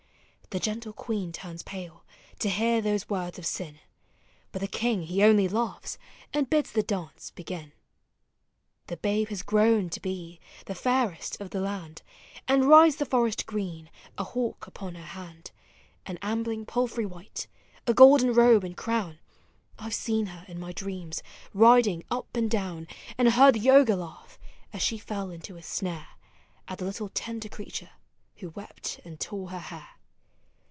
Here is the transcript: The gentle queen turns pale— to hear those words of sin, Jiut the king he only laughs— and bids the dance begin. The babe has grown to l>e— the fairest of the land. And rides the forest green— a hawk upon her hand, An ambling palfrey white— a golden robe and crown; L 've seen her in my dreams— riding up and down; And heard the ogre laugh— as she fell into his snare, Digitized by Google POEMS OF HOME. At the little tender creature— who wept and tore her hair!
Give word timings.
The 0.49 0.59
gentle 0.59 0.91
queen 0.91 1.31
turns 1.31 1.63
pale— 1.63 2.03
to 2.39 2.49
hear 2.49 2.81
those 2.81 3.09
words 3.09 3.39
of 3.39 3.45
sin, 3.45 3.79
Jiut 4.51 4.59
the 4.59 4.67
king 4.67 5.03
he 5.03 5.23
only 5.23 5.47
laughs— 5.47 5.97
and 6.33 6.49
bids 6.49 6.73
the 6.73 6.83
dance 6.83 7.31
begin. 7.33 7.71
The 8.87 8.97
babe 8.97 9.29
has 9.29 9.43
grown 9.43 9.89
to 9.91 10.01
l>e— 10.01 10.41
the 10.65 10.75
fairest 10.75 11.39
of 11.39 11.51
the 11.51 11.61
land. 11.61 12.01
And 12.49 12.67
rides 12.67 12.97
the 12.97 13.05
forest 13.05 13.45
green— 13.45 13.89
a 14.17 14.25
hawk 14.25 14.67
upon 14.67 14.95
her 14.95 15.05
hand, 15.05 15.51
An 16.05 16.19
ambling 16.21 16.65
palfrey 16.65 17.05
white— 17.05 17.47
a 17.87 17.93
golden 17.93 18.33
robe 18.33 18.65
and 18.65 18.75
crown; 18.75 19.19
L 19.79 19.89
've 19.89 19.93
seen 19.93 20.25
her 20.25 20.43
in 20.49 20.59
my 20.59 20.73
dreams— 20.73 21.23
riding 21.53 22.03
up 22.11 22.35
and 22.35 22.51
down; 22.51 22.89
And 23.17 23.29
heard 23.29 23.53
the 23.55 23.71
ogre 23.71 23.95
laugh— 23.95 24.37
as 24.73 24.81
she 24.81 24.97
fell 24.97 25.29
into 25.31 25.55
his 25.55 25.65
snare, 25.65 25.95
Digitized 25.95 25.95
by 25.95 26.03
Google 26.03 26.07
POEMS 26.09 26.39
OF 26.41 26.67
HOME. 26.67 26.73
At 26.73 26.77
the 26.79 26.83
little 26.85 27.07
tender 27.09 27.47
creature— 27.47 27.91
who 28.39 28.49
wept 28.49 28.99
and 29.05 29.17
tore 29.17 29.49
her 29.51 29.59
hair! 29.59 29.87